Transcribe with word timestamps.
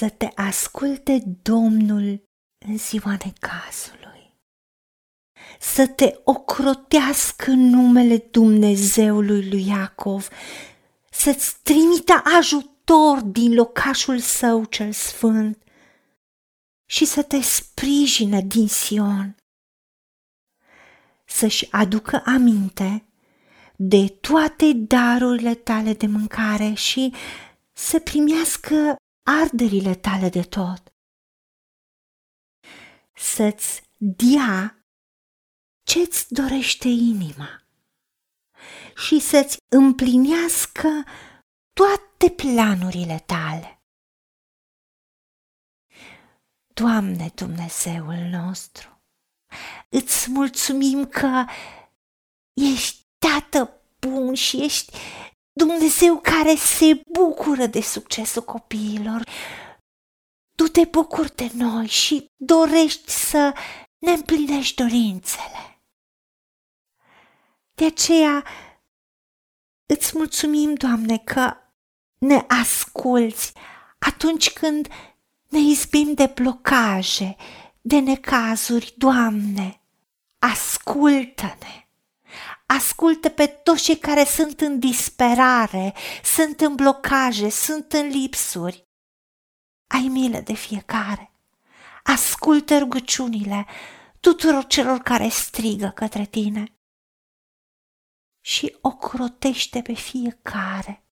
să 0.00 0.08
te 0.08 0.30
asculte 0.34 1.22
Domnul 1.42 2.22
în 2.66 2.78
ziua 2.78 3.16
necazului, 3.24 4.36
să 5.58 5.86
te 5.86 6.20
ocrotească 6.24 7.50
numele 7.50 8.16
Dumnezeului 8.18 9.48
lui 9.48 9.66
Iacov, 9.66 10.28
să-ți 11.10 11.56
trimită 11.62 12.22
ajutor 12.38 13.20
din 13.20 13.54
locașul 13.54 14.18
său 14.18 14.64
cel 14.64 14.92
sfânt. 14.92 15.62
Și 16.90 17.04
să 17.04 17.22
te 17.22 17.40
sprijine 17.40 18.40
din 18.40 18.68
Sion, 18.68 19.36
să-și 21.26 21.72
aducă 21.72 22.22
aminte 22.24 23.04
de 23.76 24.08
toate 24.08 24.72
darurile 24.72 25.54
tale 25.54 25.92
de 25.92 26.06
mâncare 26.06 26.72
și 26.72 27.14
să 27.72 27.98
primească 27.98 28.96
arderile 29.38 29.94
tale 29.94 30.28
de 30.28 30.42
tot. 30.42 30.94
Să-ți 33.14 33.82
dea 33.96 34.84
ce-ți 35.82 36.32
dorește 36.34 36.88
inima 36.88 37.62
și 38.96 39.20
să-ți 39.20 39.56
împlinească 39.68 40.88
toate 41.72 42.34
planurile 42.36 43.18
tale. 43.18 43.82
Doamne 46.74 47.30
Dumnezeul 47.34 48.28
nostru, 48.30 49.02
îți 49.88 50.30
mulțumim 50.30 51.06
că 51.06 51.44
ești 52.52 53.00
Tată 53.26 53.82
bun 53.98 54.34
și 54.34 54.62
ești 54.62 54.96
Dumnezeu 55.66 56.20
care 56.20 56.54
se 56.54 57.02
bucură 57.12 57.66
de 57.66 57.80
succesul 57.80 58.42
copiilor. 58.42 59.22
Tu 60.56 60.64
te 60.64 60.84
bucuri 60.84 61.34
de 61.34 61.50
noi 61.54 61.86
și 61.86 62.26
dorești 62.36 63.10
să 63.10 63.54
ne 63.98 64.10
împlinești 64.10 64.74
dorințele. 64.74 65.82
De 67.74 67.84
aceea 67.84 68.44
îți 69.86 70.16
mulțumim, 70.16 70.74
Doamne, 70.74 71.18
că 71.18 71.56
ne 72.18 72.44
asculți 72.48 73.52
atunci 73.98 74.52
când 74.52 74.88
ne 75.48 75.58
izbim 75.58 76.14
de 76.14 76.32
blocaje, 76.34 77.36
de 77.80 77.98
necazuri, 77.98 78.94
Doamne. 78.96 79.80
Ascultă-ne! 80.38 81.89
Ascultă 82.66 83.28
pe 83.28 83.46
toți 83.46 83.82
cei 83.82 83.98
care 83.98 84.24
sunt 84.24 84.60
în 84.60 84.78
disperare, 84.78 85.94
sunt 86.22 86.60
în 86.60 86.74
blocaje, 86.74 87.48
sunt 87.48 87.92
în 87.92 88.06
lipsuri. 88.06 88.88
Ai 89.86 90.08
milă 90.08 90.40
de 90.40 90.52
fiecare. 90.52 91.32
Ascultă 92.02 92.78
rugăciunile 92.78 93.66
tuturor 94.20 94.66
celor 94.66 94.98
care 94.98 95.28
strigă 95.28 95.92
către 95.94 96.24
tine 96.24 96.74
și 98.40 98.76
ocrotește 98.80 99.82
pe 99.82 99.92
fiecare. 99.92 101.04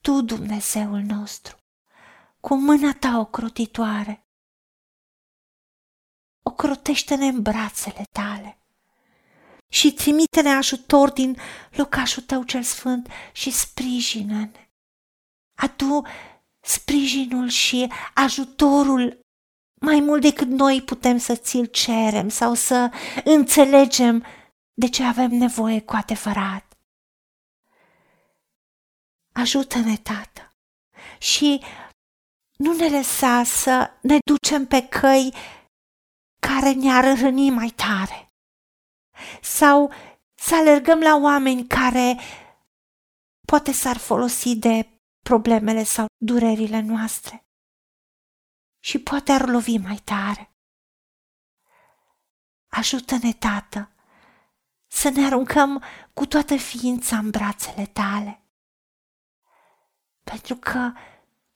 Tu, 0.00 0.20
Dumnezeul 0.20 1.00
nostru, 1.00 1.56
cu 2.40 2.54
mâna 2.54 2.92
ta 2.94 3.18
ocrotitoare, 3.18 4.26
ocrotește-ne 6.42 7.26
în 7.26 7.42
brațele 7.42 8.04
tale 8.12 8.65
și 9.68 9.92
trimite-ne 9.92 10.48
ajutor 10.48 11.10
din 11.10 11.36
locașul 11.70 12.22
tău 12.22 12.42
cel 12.42 12.62
sfânt 12.62 13.08
și 13.32 13.50
sprijină-ne. 13.50 14.70
Adu 15.58 16.06
sprijinul 16.60 17.48
și 17.48 17.92
ajutorul 18.14 19.20
mai 19.80 20.00
mult 20.00 20.20
decât 20.22 20.48
noi 20.48 20.82
putem 20.82 21.18
să 21.18 21.36
ți-l 21.36 21.66
cerem 21.66 22.28
sau 22.28 22.54
să 22.54 22.90
înțelegem 23.24 24.24
de 24.74 24.88
ce 24.88 25.02
avem 25.02 25.30
nevoie 25.30 25.80
cu 25.80 25.96
adevărat. 25.96 26.76
Ajută-ne, 29.32 29.96
Tată, 29.96 30.52
și 31.18 31.64
nu 32.56 32.72
ne 32.72 32.88
lăsa 32.88 33.44
să 33.44 33.90
ne 34.00 34.18
ducem 34.24 34.66
pe 34.66 34.88
căi 34.88 35.34
care 36.40 36.72
ne-ar 36.72 37.18
răni 37.18 37.50
mai 37.50 37.68
tare 37.68 38.25
sau 39.42 39.92
să 40.34 40.54
alergăm 40.54 41.00
la 41.00 41.16
oameni 41.16 41.66
care 41.66 42.18
poate 43.46 43.72
s-ar 43.72 43.96
folosi 43.96 44.56
de 44.56 45.00
problemele 45.22 45.82
sau 45.82 46.06
durerile 46.16 46.80
noastre 46.80 47.46
și 48.78 48.98
poate 48.98 49.32
ar 49.32 49.48
lovi 49.48 49.76
mai 49.76 49.96
tare. 50.04 50.50
Ajută-ne, 52.66 53.32
Tată, 53.32 53.90
să 54.86 55.08
ne 55.08 55.24
aruncăm 55.24 55.82
cu 56.14 56.26
toată 56.26 56.56
ființa 56.56 57.18
în 57.18 57.30
brațele 57.30 57.86
tale, 57.86 58.42
pentru 60.22 60.56
că 60.56 60.92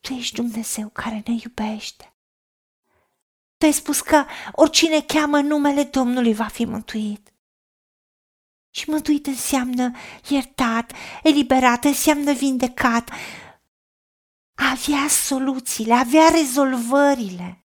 Tu 0.00 0.12
ești 0.12 0.34
Dumnezeu 0.34 0.88
care 0.88 1.22
ne 1.26 1.34
iubește. 1.42 2.14
Tu 3.56 3.66
ai 3.66 3.72
spus 3.72 4.00
că 4.00 4.24
oricine 4.52 5.02
cheamă 5.02 5.40
numele 5.40 5.84
Domnului 5.84 6.34
va 6.34 6.46
fi 6.46 6.64
mântuit. 6.64 7.29
Și 8.80 8.90
mântuit 8.90 9.26
înseamnă 9.26 9.96
iertat, 10.28 10.92
eliberat, 11.22 11.84
înseamnă 11.84 12.32
vindecat, 12.32 13.10
avea 14.54 15.08
soluțiile, 15.08 15.92
avea 15.92 16.28
rezolvările, 16.28 17.66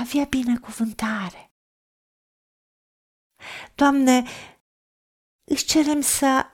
avea 0.00 0.24
binecuvântare. 0.24 1.52
Doamne, 3.74 4.24
îți 5.50 5.64
cerem 5.64 6.00
să 6.00 6.50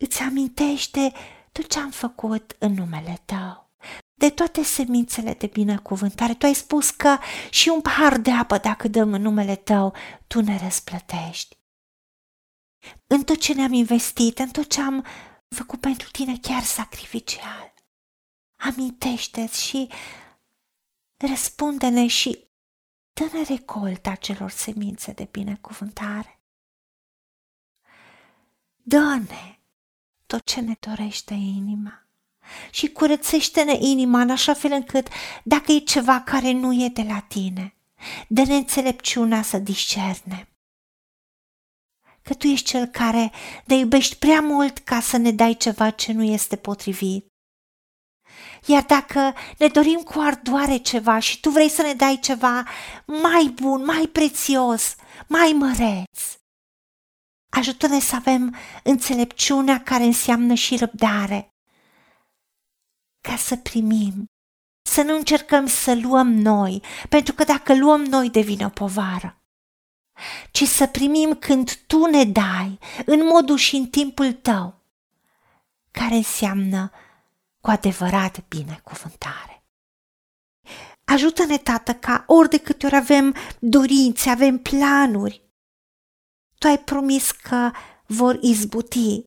îți 0.00 0.20
amintește 0.22 1.12
tot 1.52 1.68
ce 1.68 1.78
am 1.78 1.90
făcut 1.90 2.56
în 2.58 2.72
numele 2.72 3.22
Tău, 3.24 3.70
de 4.14 4.30
toate 4.30 4.62
semințele 4.62 5.34
de 5.34 5.46
binecuvântare. 5.46 6.34
Tu 6.34 6.46
ai 6.46 6.54
spus 6.54 6.90
că 6.90 7.18
și 7.50 7.68
un 7.68 7.80
pahar 7.80 8.16
de 8.16 8.30
apă, 8.30 8.58
dacă 8.58 8.88
dăm 8.88 9.12
în 9.12 9.22
numele 9.22 9.56
Tău, 9.56 9.94
Tu 10.26 10.40
ne 10.40 10.58
răsplătești 10.58 11.57
în 13.06 13.24
tot 13.24 13.40
ce 13.40 13.54
ne-am 13.54 13.72
investit, 13.72 14.38
în 14.38 14.48
tot 14.48 14.68
ce 14.68 14.80
am 14.80 15.04
făcut 15.48 15.80
pentru 15.80 16.10
tine 16.10 16.38
chiar 16.38 16.62
sacrificial. 16.62 17.74
Amintește-ți 18.56 19.64
și 19.64 19.88
răspunde-ne 21.16 22.06
și 22.06 22.48
dă-ne 23.12 23.42
recolta 23.42 24.14
celor 24.14 24.50
semințe 24.50 25.12
de 25.12 25.28
binecuvântare. 25.30 26.40
Dă-ne 28.76 29.58
tot 30.26 30.44
ce 30.44 30.60
ne 30.60 30.76
dorește 30.80 31.34
inima 31.34 32.06
și 32.70 32.92
curățește-ne 32.92 33.76
inima 33.80 34.20
în 34.20 34.30
așa 34.30 34.54
fel 34.54 34.72
încât 34.72 35.08
dacă 35.44 35.72
e 35.72 35.78
ceva 35.78 36.20
care 36.20 36.52
nu 36.52 36.84
e 36.84 36.88
de 36.88 37.02
la 37.02 37.20
tine, 37.20 37.74
dă-ne 38.28 38.56
înțelepciunea 38.56 39.42
să 39.42 39.58
discerne 39.58 40.48
că 42.28 42.34
tu 42.34 42.46
ești 42.46 42.66
cel 42.66 42.86
care 42.86 43.32
ne 43.64 43.74
iubești 43.74 44.16
prea 44.16 44.40
mult 44.40 44.78
ca 44.78 45.00
să 45.00 45.16
ne 45.16 45.30
dai 45.30 45.54
ceva 45.54 45.90
ce 45.90 46.12
nu 46.12 46.22
este 46.22 46.56
potrivit. 46.56 47.26
Iar 48.66 48.82
dacă 48.82 49.34
ne 49.58 49.66
dorim 49.66 49.98
cu 49.98 50.18
ardoare 50.18 50.76
ceva 50.76 51.18
și 51.18 51.40
tu 51.40 51.50
vrei 51.50 51.68
să 51.68 51.82
ne 51.82 51.92
dai 51.92 52.18
ceva 52.22 52.66
mai 53.06 53.52
bun, 53.54 53.84
mai 53.84 54.06
prețios, 54.06 54.96
mai 55.28 55.52
măreț, 55.52 56.38
ajută-ne 57.50 58.00
să 58.00 58.14
avem 58.14 58.56
înțelepciunea 58.84 59.82
care 59.82 60.04
înseamnă 60.04 60.54
și 60.54 60.76
răbdare, 60.76 61.48
ca 63.28 63.36
să 63.36 63.56
primim, 63.56 64.24
să 64.88 65.02
nu 65.02 65.14
încercăm 65.14 65.66
să 65.66 65.94
luăm 65.94 66.32
noi, 66.32 66.82
pentru 67.08 67.34
că 67.34 67.44
dacă 67.44 67.74
luăm 67.74 68.02
noi 68.02 68.30
devine 68.30 68.64
o 68.64 68.68
povară 68.68 69.38
ci 70.50 70.62
să 70.62 70.86
primim 70.86 71.34
când 71.34 71.74
tu 71.86 72.04
ne 72.04 72.24
dai, 72.24 72.78
în 73.04 73.26
modul 73.26 73.56
și 73.56 73.76
în 73.76 73.86
timpul 73.86 74.32
tău, 74.32 74.82
care 75.90 76.14
înseamnă 76.14 76.90
cu 77.60 77.70
adevărat 77.70 78.44
binecuvântare. 78.48 79.62
Ajută-ne, 81.04 81.56
Tată, 81.56 81.94
ca 81.94 82.24
ori 82.26 82.48
de 82.48 82.58
câte 82.58 82.86
ori 82.86 82.96
avem 82.96 83.34
dorințe, 83.58 84.30
avem 84.30 84.58
planuri, 84.58 85.48
Tu 86.58 86.66
ai 86.66 86.78
promis 86.78 87.30
că 87.30 87.70
vor 88.06 88.38
izbuti, 88.40 89.22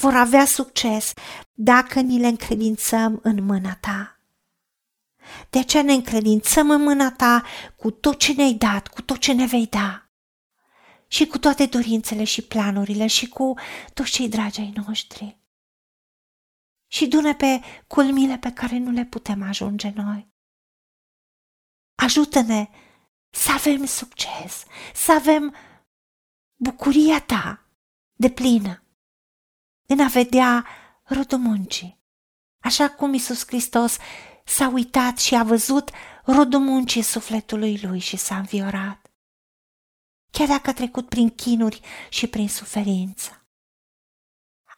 vor 0.00 0.14
avea 0.14 0.44
succes 0.44 1.12
dacă 1.52 2.00
ni 2.00 2.18
le 2.18 2.26
încredințăm 2.26 3.20
în 3.22 3.44
mâna 3.44 3.74
Ta. 3.74 4.18
De 5.50 5.58
aceea 5.58 5.82
ne 5.82 5.92
încredințăm 5.92 6.70
în 6.70 6.82
mâna 6.82 7.10
Ta 7.10 7.42
cu 7.76 7.90
tot 7.90 8.18
ce 8.18 8.32
ne-ai 8.32 8.52
dat, 8.52 8.88
cu 8.88 9.02
tot 9.02 9.18
ce 9.18 9.32
ne 9.32 9.46
vei 9.46 9.66
da 9.66 10.03
și 11.08 11.26
cu 11.26 11.38
toate 11.38 11.66
dorințele 11.66 12.24
și 12.24 12.42
planurile 12.42 13.06
și 13.06 13.28
cu 13.28 13.54
toți 13.94 14.10
cei 14.10 14.28
dragi 14.28 14.60
ai 14.60 14.72
noștri. 14.86 15.38
și 16.86 17.06
dune 17.06 17.34
pe 17.34 17.60
culmile 17.86 18.38
pe 18.38 18.52
care 18.52 18.78
nu 18.78 18.90
le 18.90 19.04
putem 19.04 19.42
ajunge 19.42 19.92
noi. 19.94 20.32
Ajută-ne 21.94 22.68
să 23.30 23.50
avem 23.52 23.84
succes, 23.84 24.64
să 24.94 25.12
avem 25.12 25.54
bucuria 26.56 27.20
ta 27.20 27.66
de 28.12 28.30
plină 28.30 28.82
în 29.86 30.00
a 30.00 30.06
vedea 30.08 30.66
rodul 31.02 31.38
muncii. 31.38 32.02
Așa 32.62 32.90
cum 32.90 33.14
Isus 33.14 33.46
Hristos 33.46 33.96
s-a 34.44 34.68
uitat 34.68 35.18
și 35.18 35.34
a 35.34 35.42
văzut 35.42 35.90
rodul 36.24 36.60
muncii 36.60 37.02
sufletului 37.02 37.80
lui 37.82 37.98
și 37.98 38.16
s-a 38.16 38.36
înviorat. 38.36 39.03
Chiar 40.34 40.48
dacă 40.48 40.70
a 40.70 40.72
trecut 40.72 41.08
prin 41.08 41.30
chinuri 41.30 41.80
și 42.10 42.26
prin 42.26 42.48
suferință. 42.48 43.46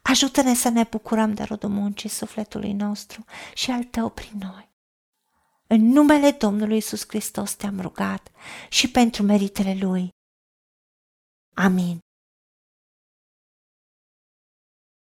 Ajută-ne 0.02 0.54
să 0.54 0.68
ne 0.68 0.84
bucurăm 0.90 1.34
de 1.34 1.42
rodul 1.42 1.68
muncii 1.68 2.08
sufletului 2.08 2.72
nostru 2.72 3.24
și 3.54 3.70
al 3.70 3.84
tău 3.84 4.10
prin 4.10 4.38
noi. 4.38 4.70
În 5.66 5.80
numele 5.80 6.30
Domnului 6.30 6.76
Isus 6.76 7.04
Hristos 7.06 7.54
te-am 7.54 7.80
rugat 7.80 8.30
și 8.68 8.90
pentru 8.90 9.22
meritele 9.22 9.78
Lui. 9.80 10.08
Amin. 11.54 11.98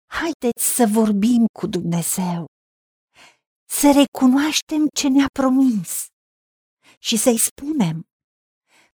Haideți 0.06 0.74
să 0.74 0.86
vorbim 0.86 1.46
cu 1.58 1.66
Dumnezeu, 1.66 2.46
să 3.68 3.92
recunoaștem 3.92 4.86
ce 4.94 5.08
ne-a 5.08 5.28
promis 5.32 6.06
și 6.98 7.16
să-i 7.16 7.38
spunem. 7.38 8.07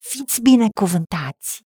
Fiți 0.00 0.40
binecuvântați! 0.42 1.69